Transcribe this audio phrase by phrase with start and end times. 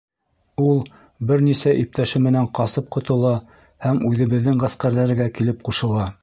[0.67, 0.79] Ул
[1.31, 3.35] бер нисә иптәше менән ҡасып ҡотола
[3.87, 6.09] һәм үҙебеҙҙең ғәскәрҙәргә килеп ҡушыла.